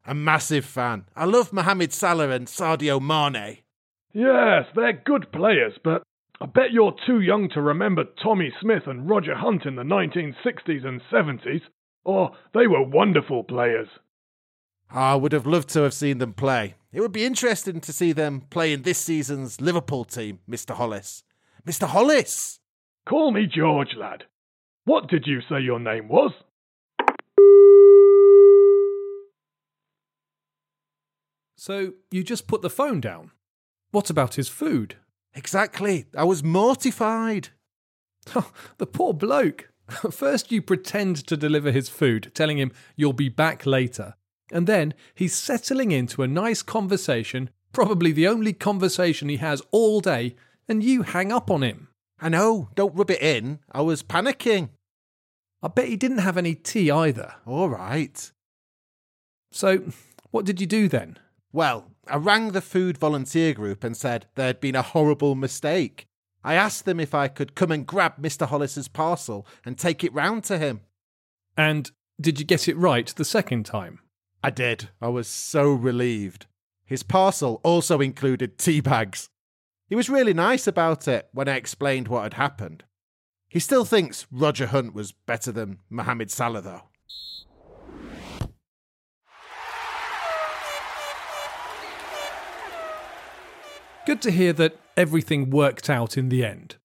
A 0.06 0.14
massive 0.14 0.66
fan. 0.66 1.06
I 1.16 1.26
love 1.26 1.54
Mohamed 1.54 1.94
Salah 1.94 2.32
and 2.32 2.48
Sadio 2.48 3.00
Mane. 3.00 3.60
Yes, 4.14 4.66
they're 4.76 5.02
good 5.06 5.32
players, 5.32 5.74
but 5.84 6.04
I 6.42 6.48
bet 6.48 6.72
you're 6.72 6.96
too 7.06 7.22
young 7.22 7.50
to 7.54 7.62
remember 7.62 8.04
Tommy 8.22 8.52
Smith 8.60 8.84
and 8.88 9.10
Roger 9.10 9.36
Hunt 9.36 9.66
in 9.66 9.76
the 9.76 9.84
1960s 9.84 10.86
and 10.86 11.02
70s. 11.12 11.62
Oh, 12.06 12.30
they 12.54 12.68
were 12.68 12.84
wonderful 12.84 13.44
players. 13.44 13.88
Ah, 14.92 15.14
I 15.14 15.16
would 15.16 15.32
have 15.32 15.46
loved 15.46 15.70
to 15.70 15.82
have 15.84 15.94
seen 15.94 16.18
them 16.18 16.34
play. 16.34 16.76
It 16.94 17.00
would 17.00 17.14
be 17.14 17.24
interesting 17.24 17.80
to 17.82 17.94
see 17.94 18.12
them 18.12 18.42
play 18.50 18.74
in 18.74 18.82
this 18.82 18.98
season's 18.98 19.62
Liverpool 19.62 20.04
team, 20.04 20.40
Mr. 20.50 20.76
Hollis. 20.76 21.24
Mr. 21.66 21.88
Hollis! 21.88 22.60
Call 23.08 23.32
me 23.32 23.48
George, 23.48 23.96
lad. 23.98 24.26
What 24.84 25.08
did 25.08 25.26
you 25.26 25.40
say 25.48 25.62
your 25.62 25.80
name 25.80 26.10
was? 26.10 26.34
So 31.56 31.94
you 32.10 32.24
just 32.24 32.48
put 32.48 32.62
the 32.62 32.70
phone 32.70 33.00
down? 33.00 33.32
What 33.92 34.10
about 34.10 34.36
his 34.36 34.50
food? 34.50 34.98
Exactly. 35.34 36.08
I 36.18 36.24
was 36.24 36.44
mortified. 36.44 37.50
Oh, 38.36 38.52
the 38.78 38.86
poor 38.86 39.16
bloke. 39.16 39.70
First, 40.12 40.52
you 40.52 40.62
pretend 40.62 41.26
to 41.26 41.36
deliver 41.36 41.72
his 41.72 41.90
food, 41.90 42.32
telling 42.36 42.60
him 42.60 42.72
you'll 42.96 43.14
be 43.14 43.30
back 43.30 43.66
later. 43.66 44.14
And 44.52 44.68
then 44.68 44.94
he's 45.16 45.34
settling 45.34 45.92
into 45.92 46.22
a 46.22 46.28
nice 46.28 46.62
conversation, 46.62 47.50
probably 47.72 48.12
the 48.12 48.28
only 48.28 48.54
conversation 48.54 49.30
he 49.30 49.38
has 49.38 49.62
all 49.72 50.02
day, 50.02 50.36
and 50.68 50.84
you 50.84 51.04
hang 51.04 51.32
up 51.32 51.50
on 51.50 51.64
him. 51.64 51.88
I 52.20 52.30
know, 52.30 52.70
don't 52.76 52.96
rub 52.96 53.10
it 53.10 53.22
in. 53.22 53.60
I 53.72 53.82
was 53.82 54.04
panicking. 54.04 54.70
I 55.64 55.70
bet 55.70 55.88
he 55.88 55.96
didn't 55.96 56.20
have 56.20 56.38
any 56.38 56.54
tea 56.54 56.92
either. 56.92 57.36
All 57.46 57.70
right. 57.70 58.32
So, 59.52 59.92
what 60.32 60.46
did 60.46 60.60
you 60.60 60.68
do 60.68 60.88
then? 60.88 61.18
Well, 61.52 61.88
I 62.08 62.18
rang 62.18 62.52
the 62.52 62.62
food 62.62 62.98
volunteer 62.98 63.54
group 63.54 63.84
and 63.84 63.96
said 63.96 64.28
there'd 64.36 64.60
been 64.60 64.76
a 64.76 64.82
horrible 64.82 65.36
mistake. 65.36 66.08
I 66.44 66.56
asked 66.56 66.86
them 66.86 67.00
if 67.00 67.14
I 67.14 67.28
could 67.28 67.56
come 67.56 67.72
and 67.72 67.86
grab 67.86 68.22
Mr. 68.22 68.48
Hollis's 68.48 68.88
parcel 68.88 69.46
and 69.66 69.78
take 69.78 70.04
it 70.04 70.14
round 70.14 70.44
to 70.46 70.58
him. 70.58 70.82
And 71.56 71.92
did 72.20 72.40
you 72.40 72.46
get 72.46 72.68
it 72.68 72.78
right 72.78 73.08
the 73.08 73.26
second 73.26 73.66
time? 73.66 74.00
I 74.44 74.50
did. 74.50 74.90
I 75.02 75.08
was 75.10 75.28
so 75.28 75.72
relieved. 75.72 76.48
His 76.86 77.04
parcel 77.04 77.62
also 77.64 78.02
included 78.02 78.58
tea 78.58 78.82
bags. 78.82 79.30
He 79.88 79.96
was 79.96 80.10
really 80.10 80.34
nice 80.34 80.68
about 80.68 81.08
it 81.08 81.30
when 81.32 81.48
I 81.48 81.56
explained 81.56 82.08
what 82.08 82.24
had 82.24 82.34
happened. 82.34 82.84
He 83.48 83.60
still 83.60 83.86
thinks 83.86 84.26
Roger 84.32 84.68
Hunt 84.68 84.94
was 84.94 85.12
better 85.12 85.52
than 85.52 85.80
Mohamed 85.90 86.32
Salah, 86.32 86.62
though. 86.62 86.84
Good 94.06 94.22
to 94.24 94.32
hear 94.32 94.54
that 94.54 94.78
everything 94.98 95.52
worked 95.52 95.90
out 95.90 96.18
in 96.18 96.30
the 96.30 96.44
end. 96.44 96.78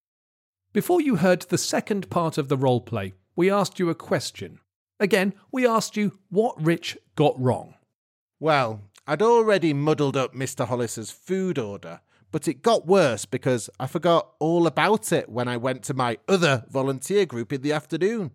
Before 0.75 1.01
you 1.01 1.17
heard 1.17 1.43
the 1.43 1.57
second 1.57 2.11
part 2.11 2.37
of 2.37 2.49
the 2.49 2.59
roleplay, 2.59 3.15
we 3.35 3.51
asked 3.51 3.79
you 3.79 3.89
a 3.89 3.95
question. 3.95 4.59
Again, 5.01 5.33
we 5.51 5.67
asked 5.67 5.97
you 5.97 6.19
what 6.29 6.63
Rich 6.63 6.99
got 7.17 7.39
wrong. 7.41 7.75
Well, 8.39 8.83
I'd 9.07 9.23
already 9.23 9.73
muddled 9.73 10.17
up 10.17 10.35
Mr. 10.35 10.67
Hollis's 10.67 11.11
food 11.11 11.59
order, 11.59 12.01
but 12.31 12.47
it 12.47 12.63
got 12.63 12.87
worse 12.87 13.25
because 13.25 13.69
I 13.81 13.87
forgot 13.87 14.33
all 14.39 14.67
about 14.67 15.11
it 15.13 15.29
when 15.29 15.49
I 15.49 15.57
went 15.57 15.83
to 15.85 15.95
my 15.95 16.19
other 16.29 16.65
volunteer 16.69 17.27
group 17.27 17.53
in 17.53 17.63
the 17.63 17.73
afternoon. 17.73 18.31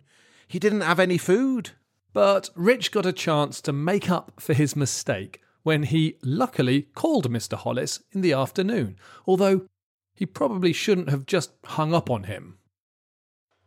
He 0.46 0.58
didn't 0.58 0.82
have 0.82 1.00
any 1.00 1.16
food. 1.16 1.70
But 2.12 2.50
Rich 2.54 2.92
got 2.92 3.06
a 3.06 3.12
chance 3.12 3.60
to 3.62 3.72
make 3.72 4.10
up 4.10 4.32
for 4.38 4.52
his 4.52 4.76
mistake 4.76 5.40
when 5.62 5.84
he 5.84 6.18
luckily 6.22 6.82
called 6.94 7.30
Mr. 7.30 7.56
Hollis 7.56 8.02
in 8.12 8.20
the 8.20 8.32
afternoon, 8.32 8.96
although 9.26 9.66
he 10.14 10.26
probably 10.26 10.72
shouldn't 10.72 11.08
have 11.08 11.24
just 11.24 11.52
hung 11.64 11.94
up 11.94 12.10
on 12.10 12.24
him. 12.24 12.58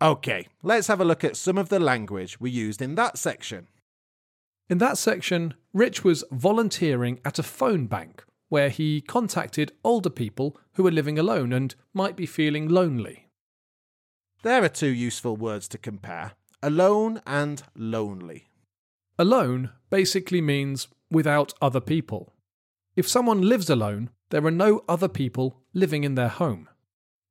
Okay, 0.01 0.47
let's 0.61 0.87
have 0.87 1.01
a 1.01 1.05
look 1.05 1.23
at 1.23 1.37
some 1.37 1.57
of 1.57 1.69
the 1.69 1.79
language 1.79 2.39
we 2.39 2.51
used 2.51 2.81
in 2.81 2.95
that 2.95 3.17
section. 3.17 3.67
In 4.67 4.79
that 4.79 4.97
section, 4.97 5.53
Rich 5.73 6.03
was 6.03 6.23
volunteering 6.31 7.19
at 7.23 7.37
a 7.37 7.43
phone 7.43 7.85
bank 7.85 8.23
where 8.49 8.69
he 8.69 9.01
contacted 9.01 9.71
older 9.83 10.09
people 10.09 10.57
who 10.73 10.83
were 10.83 10.91
living 10.91 11.19
alone 11.19 11.53
and 11.53 11.75
might 11.93 12.15
be 12.15 12.25
feeling 12.25 12.67
lonely. 12.67 13.27
There 14.41 14.63
are 14.63 14.69
two 14.69 14.89
useful 14.89 15.35
words 15.35 15.67
to 15.69 15.77
compare 15.77 16.33
alone 16.63 17.21
and 17.27 17.61
lonely. 17.75 18.47
Alone 19.19 19.69
basically 19.89 20.41
means 20.41 20.87
without 21.11 21.53
other 21.61 21.79
people. 21.81 22.33
If 22.95 23.07
someone 23.07 23.41
lives 23.41 23.69
alone, 23.69 24.09
there 24.29 24.45
are 24.45 24.51
no 24.51 24.83
other 24.89 25.07
people 25.07 25.61
living 25.73 26.03
in 26.03 26.15
their 26.15 26.29
home. 26.29 26.69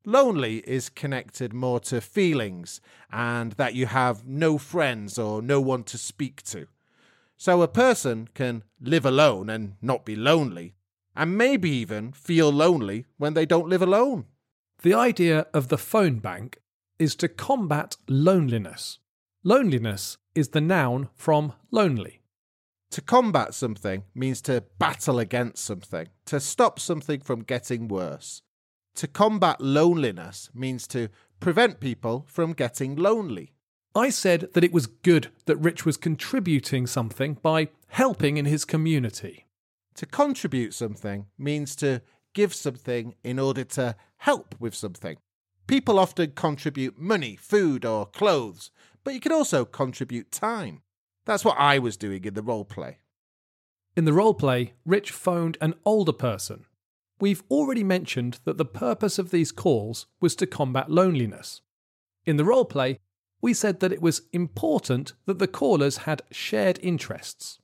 Lonely 0.07 0.59
is 0.59 0.88
connected 0.88 1.53
more 1.53 1.81
to 1.81 2.00
feelings 2.00 2.81
and 3.11 3.53
that 3.53 3.75
you 3.75 3.87
have 3.87 4.26
no 4.26 4.59
friends 4.59 5.19
or 5.19 5.43
no 5.43 5.61
one 5.61 5.83
to 5.85 5.99
speak 5.99 6.43
to. 6.45 6.67
So 7.37 7.62
a 7.62 7.69
person 7.69 8.29
can 8.35 8.64
live 8.81 9.05
alone 9.05 9.50
and 9.50 9.75
not 9.83 10.05
be 10.05 10.17
lonely, 10.17 10.75
and 11.17 11.37
maybe 11.37 11.71
even 11.71 12.12
feel 12.12 12.50
lonely 12.50 13.07
when 13.17 13.35
they 13.35 13.47
don't 13.47 13.69
live 13.69 13.83
alone. 13.83 14.26
The 14.83 14.95
idea 14.95 15.47
of 15.55 15.69
the 15.69 15.79
phone 15.79 16.19
bank 16.19 16.59
is 16.99 17.14
to 17.17 17.29
combat 17.29 17.97
loneliness. 18.09 18.99
Loneliness 19.43 20.19
is 20.35 20.49
the 20.49 20.61
noun 20.61 21.09
from 21.14 21.53
lonely. 21.71 22.23
To 22.91 23.00
combat 23.00 23.55
something 23.55 24.05
means 24.14 24.41
to 24.43 24.64
battle 24.79 25.19
against 25.19 25.64
something, 25.64 26.09
to 26.26 26.38
stop 26.38 26.79
something 26.79 27.21
from 27.21 27.43
getting 27.43 27.88
worse. 27.88 28.43
To 28.97 29.09
combat 29.09 29.61
loneliness 29.61 30.50
means 30.55 30.87
to 30.88 31.09
prevent 31.41 31.81
people 31.81 32.25
from 32.29 32.53
getting 32.53 32.95
lonely. 32.95 33.54
I 33.95 34.11
said 34.11 34.53
that 34.55 34.65
it 34.65 34.73
was 34.73 34.87
good 34.87 35.29
that 35.47 35.57
Rich 35.57 35.85
was 35.85 35.97
contributing 35.97 36.87
something 36.87 37.35
by 37.43 37.69
helping 37.89 38.37
in 38.37 38.45
his 38.45 38.65
community. 38.65 39.47
To 39.95 40.07
contribute 40.07 40.75
something 40.75 41.27
means 41.39 41.77
to 41.77 42.03
give 42.35 42.53
something 42.53 43.15
in 43.23 43.39
order 43.39 43.63
to 43.63 43.95
help 44.17 44.57
with 44.59 44.75
something. 44.75 45.19
People 45.69 46.01
often 46.01 46.33
contribute 46.33 46.99
money, 46.99 47.37
food, 47.37 47.85
or 47.85 48.07
clothes, 48.07 48.73
but 49.05 49.15
you 49.15 49.21
can 49.21 49.33
also 49.33 49.65
contribute 49.65 50.33
time. 50.33 50.83
That's 51.25 51.45
what 51.45 51.59
I 51.59 51.79
was 51.79 51.97
doing 51.97 52.25
in 52.25 52.35
the 52.35 52.43
role 52.43 52.65
play. 52.65 52.99
In 53.97 54.05
the 54.05 54.13
role 54.13 54.35
play, 54.35 54.75
Rich 54.85 55.13
phoned 55.13 55.57
an 55.61 55.75
older 55.85 56.13
person. 56.13 56.65
We've 57.21 57.45
already 57.49 57.85
mentioned 57.85 58.41
that 58.45 58.59
the 58.59 58.65
purpose 58.65 59.21
of 59.21 59.31
these 59.31 59.53
calls 59.53 60.07
was 60.21 60.35
to 60.37 60.49
combat 60.49 60.91
loneliness. 60.91 61.61
In 62.27 62.37
the 62.37 62.45
role 62.45 62.65
play, 62.65 62.99
we 63.45 63.53
said 63.53 63.81
that 63.81 63.93
it 63.93 64.01
was 64.01 64.23
important 64.33 65.13
that 65.27 65.39
the 65.39 65.47
callers 65.47 65.99
had 66.09 66.23
shared 66.31 66.79
interests. 66.83 67.59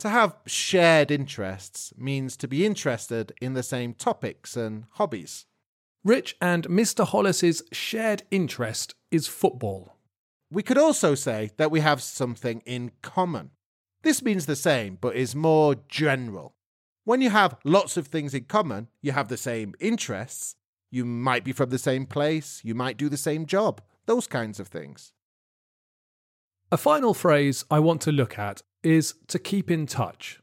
To 0.00 0.08
have 0.08 0.34
shared 0.44 1.12
interests 1.12 1.92
means 1.96 2.36
to 2.36 2.48
be 2.48 2.66
interested 2.66 3.30
in 3.40 3.54
the 3.54 3.62
same 3.62 3.94
topics 3.94 4.56
and 4.56 4.86
hobbies. 4.94 5.46
Rich 6.02 6.36
and 6.40 6.66
Mr. 6.66 7.06
Hollis's 7.06 7.62
shared 7.70 8.24
interest 8.32 8.96
is 9.12 9.28
football. 9.28 9.94
We 10.50 10.64
could 10.64 10.78
also 10.78 11.14
say 11.14 11.52
that 11.58 11.70
we 11.70 11.78
have 11.78 12.02
something 12.02 12.60
in 12.66 12.90
common. 13.00 13.52
This 14.02 14.20
means 14.20 14.46
the 14.46 14.56
same, 14.56 14.98
but 15.00 15.14
is 15.14 15.36
more 15.36 15.76
general. 15.86 16.56
When 17.04 17.20
you 17.20 17.30
have 17.30 17.56
lots 17.62 17.96
of 17.96 18.08
things 18.08 18.34
in 18.34 18.46
common, 18.46 18.88
you 19.00 19.12
have 19.12 19.28
the 19.28 19.36
same 19.36 19.74
interests, 19.78 20.56
you 20.90 21.04
might 21.04 21.44
be 21.44 21.52
from 21.52 21.70
the 21.70 21.78
same 21.78 22.04
place, 22.04 22.60
you 22.64 22.74
might 22.74 22.96
do 22.96 23.08
the 23.08 23.16
same 23.16 23.46
job, 23.46 23.80
those 24.06 24.26
kinds 24.26 24.60
of 24.60 24.68
things. 24.68 25.12
A 26.72 26.76
final 26.76 27.14
phrase 27.14 27.64
I 27.70 27.78
want 27.78 28.00
to 28.02 28.12
look 28.12 28.38
at 28.38 28.62
is 28.82 29.14
to 29.28 29.38
keep 29.38 29.70
in 29.70 29.86
touch. 29.86 30.40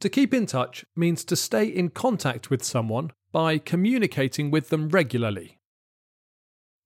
To 0.00 0.08
keep 0.08 0.34
in 0.34 0.46
touch 0.46 0.84
means 0.96 1.24
to 1.24 1.36
stay 1.36 1.64
in 1.64 1.90
contact 1.90 2.50
with 2.50 2.64
someone 2.64 3.12
by 3.30 3.58
communicating 3.58 4.50
with 4.50 4.68
them 4.68 4.88
regularly. 4.88 5.58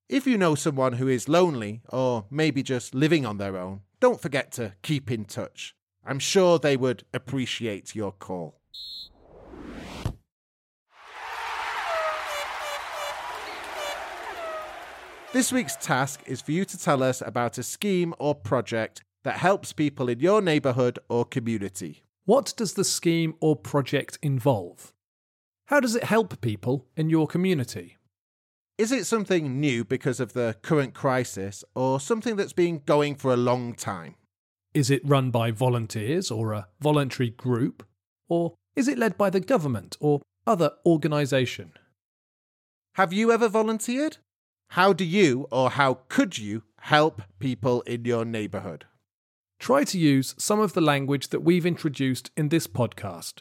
If 0.09 0.27
you 0.27 0.39
know 0.39 0.55
someone 0.55 0.95
who 0.95 1.09
is 1.09 1.29
lonely 1.29 1.83
or 1.89 2.27
maybe 2.31 2.63
just 2.63 2.95
living 2.95 3.27
on 3.27 3.39
their 3.39 3.57
own, 3.57 3.81
don't 4.01 4.21
forget 4.21 4.53
to 4.53 4.75
keep 4.83 5.11
in 5.11 5.25
touch. 5.25 5.75
I'm 6.05 6.21
sure 6.21 6.59
they 6.59 6.77
would 6.77 7.05
appreciate 7.13 7.95
your 7.95 8.13
call. 8.13 8.61
This 15.37 15.53
week's 15.53 15.77
task 15.77 16.23
is 16.25 16.41
for 16.41 16.53
you 16.53 16.65
to 16.65 16.79
tell 16.79 17.03
us 17.03 17.21
about 17.21 17.59
a 17.59 17.63
scheme 17.63 18.15
or 18.19 18.35
project 18.35 19.03
that 19.23 19.37
helps 19.37 19.71
people 19.71 20.09
in 20.09 20.21
your 20.21 20.41
neighbourhood 20.41 20.99
or 21.11 21.27
community. 21.27 22.05
What 22.25 22.55
does 22.57 22.73
the 22.73 22.85
scheme 22.85 23.35
or 23.39 23.55
project 23.55 24.19
involve? 24.23 24.95
How 25.67 25.79
does 25.79 25.95
it 25.95 26.05
help 26.05 26.41
people 26.41 26.87
in 26.97 27.11
your 27.11 27.27
community? 27.27 27.99
Is 28.79 28.91
it 28.91 29.05
something 29.05 29.61
new 29.61 29.85
because 29.85 30.21
of 30.21 30.33
the 30.33 30.57
current 30.63 30.95
crisis 30.95 31.63
or 31.75 32.01
something 32.01 32.37
that's 32.37 32.55
been 32.55 32.81
going 32.87 33.15
for 33.15 33.31
a 33.31 33.37
long 33.37 33.75
time? 33.75 34.15
Is 34.73 34.91
it 34.91 35.07
run 35.07 35.31
by 35.31 35.51
volunteers 35.51 36.31
or 36.31 36.55
a 36.55 36.69
voluntary 36.81 37.29
group? 37.29 37.87
Or 38.31 38.55
is 38.75 38.89
it 38.89 38.97
led 38.97 39.19
by 39.19 39.29
the 39.29 39.41
government 39.41 39.99
or 40.01 40.23
other 40.47 40.71
organisation? 40.87 41.73
Have 42.95 43.13
you 43.13 43.31
ever 43.31 43.51
volunteered? 43.51 44.17
How 44.71 44.93
do 44.93 45.05
you 45.05 45.47
or 45.51 45.71
how 45.71 46.01
could 46.09 46.39
you 46.39 46.63
help 46.81 47.23
people 47.39 47.81
in 47.83 48.05
your 48.05 48.25
neighbourhood? 48.25 48.85
Try 49.59 49.85
to 49.85 49.99
use 49.99 50.35
some 50.37 50.61
of 50.61 50.75
the 50.75 50.81
language 50.81 51.29
that 51.29 51.41
we've 51.41 51.65
introduced 51.65 52.31
in 52.37 52.51
this 52.51 52.67
podcast. 52.67 53.41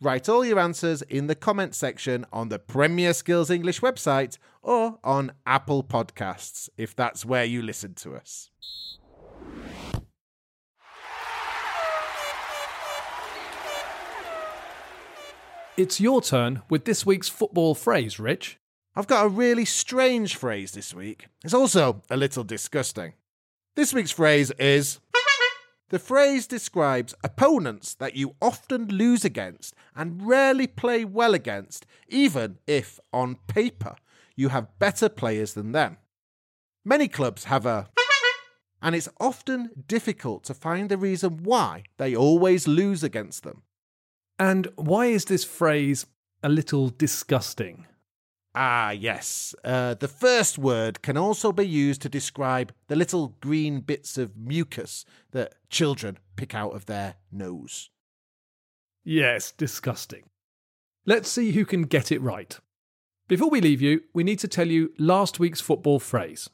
Write 0.00 0.28
all 0.28 0.44
your 0.44 0.58
answers 0.58 1.02
in 1.02 1.26
the 1.26 1.34
comment 1.34 1.74
section 1.74 2.26
on 2.32 2.48
the 2.48 2.58
Premier 2.58 3.12
Skills 3.12 3.50
English 3.50 3.80
website 3.80 4.38
or 4.62 4.98
on 5.02 5.32
Apple 5.46 5.82
Podcasts 5.82 6.68
if 6.76 6.94
that's 6.94 7.24
where 7.24 7.44
you 7.44 7.62
listen 7.62 7.94
to 7.94 8.14
us. 8.14 8.50
It's 15.76 16.00
your 16.00 16.20
turn 16.20 16.62
with 16.68 16.84
this 16.84 17.06
week's 17.06 17.28
football 17.28 17.74
phrase, 17.74 18.20
Rich. 18.20 18.58
I've 18.94 19.06
got 19.06 19.24
a 19.24 19.28
really 19.30 19.64
strange 19.64 20.36
phrase 20.36 20.72
this 20.72 20.92
week. 20.92 21.26
It's 21.42 21.54
also 21.54 22.02
a 22.10 22.16
little 22.16 22.44
disgusting. 22.44 23.14
This 23.74 23.94
week's 23.94 24.10
phrase 24.10 24.50
is 24.52 25.00
The 25.88 25.98
phrase 25.98 26.46
describes 26.46 27.14
opponents 27.24 27.94
that 27.94 28.16
you 28.16 28.34
often 28.42 28.88
lose 28.88 29.24
against 29.24 29.74
and 29.96 30.26
rarely 30.26 30.66
play 30.66 31.06
well 31.06 31.32
against, 31.32 31.86
even 32.08 32.58
if, 32.66 33.00
on 33.14 33.36
paper, 33.46 33.96
you 34.36 34.50
have 34.50 34.78
better 34.78 35.08
players 35.08 35.54
than 35.54 35.72
them. 35.72 35.96
Many 36.84 37.08
clubs 37.08 37.44
have 37.44 37.64
a 37.64 37.88
and 38.84 38.96
it's 38.96 39.08
often 39.20 39.70
difficult 39.86 40.42
to 40.44 40.54
find 40.54 40.90
the 40.90 40.98
reason 40.98 41.44
why 41.44 41.84
they 41.98 42.16
always 42.16 42.66
lose 42.66 43.04
against 43.04 43.44
them. 43.44 43.62
And 44.38 44.66
why 44.74 45.06
is 45.06 45.26
this 45.26 45.44
phrase 45.44 46.04
a 46.42 46.48
little 46.48 46.88
disgusting? 46.88 47.86
Ah, 48.54 48.90
yes. 48.90 49.54
Uh, 49.64 49.94
the 49.94 50.08
first 50.08 50.58
word 50.58 51.00
can 51.00 51.16
also 51.16 51.52
be 51.52 51.66
used 51.66 52.02
to 52.02 52.08
describe 52.08 52.74
the 52.88 52.96
little 52.96 53.36
green 53.40 53.80
bits 53.80 54.18
of 54.18 54.36
mucus 54.36 55.06
that 55.30 55.54
children 55.70 56.18
pick 56.36 56.54
out 56.54 56.74
of 56.74 56.86
their 56.86 57.14
nose. 57.30 57.88
Yes, 59.04 59.52
disgusting. 59.52 60.24
Let's 61.06 61.30
see 61.30 61.52
who 61.52 61.64
can 61.64 61.84
get 61.84 62.12
it 62.12 62.20
right. 62.20 62.58
Before 63.26 63.48
we 63.48 63.60
leave 63.60 63.80
you, 63.80 64.02
we 64.12 64.22
need 64.22 64.38
to 64.40 64.48
tell 64.48 64.68
you 64.68 64.92
last 64.98 65.40
week's 65.40 65.60
football 65.60 65.98
phrase. 65.98 66.50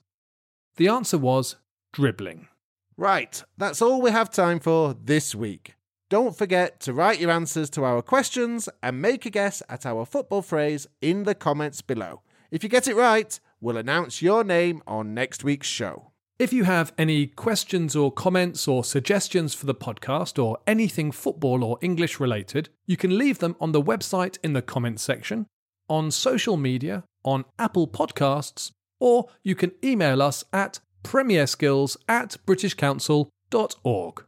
The 0.76 0.88
answer 0.88 1.18
was 1.18 1.56
dribbling. 1.92 2.48
Right, 2.96 3.42
that's 3.56 3.82
all 3.82 4.00
we 4.00 4.10
have 4.10 4.30
time 4.30 4.60
for 4.60 4.94
this 4.94 5.34
week. 5.34 5.74
Don't 6.10 6.36
forget 6.36 6.80
to 6.80 6.94
write 6.94 7.20
your 7.20 7.30
answers 7.30 7.68
to 7.70 7.84
our 7.84 8.00
questions 8.00 8.66
and 8.82 9.02
make 9.02 9.26
a 9.26 9.30
guess 9.30 9.62
at 9.68 9.84
our 9.84 10.06
football 10.06 10.40
phrase 10.40 10.86
in 11.02 11.24
the 11.24 11.34
comments 11.34 11.82
below. 11.82 12.22
If 12.50 12.62
you 12.62 12.70
get 12.70 12.88
it 12.88 12.96
right, 12.96 13.38
we'll 13.60 13.76
announce 13.76 14.22
your 14.22 14.42
name 14.42 14.82
on 14.86 15.12
next 15.12 15.44
week's 15.44 15.66
show. 15.66 16.12
If 16.38 16.50
you 16.50 16.64
have 16.64 16.94
any 16.96 17.26
questions 17.26 17.94
or 17.94 18.10
comments 18.10 18.66
or 18.66 18.84
suggestions 18.84 19.52
for 19.52 19.66
the 19.66 19.74
podcast 19.74 20.42
or 20.42 20.56
anything 20.66 21.12
football 21.12 21.62
or 21.62 21.78
English 21.82 22.18
related, 22.18 22.70
you 22.86 22.96
can 22.96 23.18
leave 23.18 23.40
them 23.40 23.56
on 23.60 23.72
the 23.72 23.82
website 23.82 24.38
in 24.42 24.54
the 24.54 24.62
comments 24.62 25.02
section, 25.02 25.46
on 25.90 26.10
social 26.10 26.56
media, 26.56 27.04
on 27.22 27.44
Apple 27.58 27.86
Podcasts, 27.86 28.70
or 28.98 29.28
you 29.42 29.54
can 29.54 29.72
email 29.84 30.22
us 30.22 30.42
at 30.54 30.80
premierskills 31.02 31.98
at 32.08 32.38
britishcouncil.org. 32.46 34.27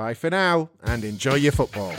Bye 0.00 0.14
for 0.14 0.30
now 0.30 0.70
and 0.82 1.04
enjoy 1.04 1.34
your 1.34 1.52
football. 1.52 1.92